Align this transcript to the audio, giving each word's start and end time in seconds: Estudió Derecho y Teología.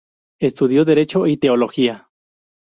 Estudió 0.39 0.83
Derecho 0.83 1.27
y 1.27 1.37
Teología. 1.37 2.09